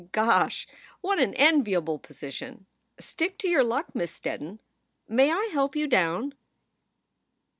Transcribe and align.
"Gosh! 0.13 0.67
what 1.01 1.19
an 1.19 1.35
enviable 1.35 1.99
position. 1.99 2.65
Stick 2.99 3.37
to 3.37 3.47
your 3.47 3.63
luck, 3.63 3.93
Miss 3.93 4.11
Steddon. 4.19 4.57
May 5.07 5.31
I 5.31 5.49
help 5.53 5.75
you 5.75 5.85
down?" 5.85 6.33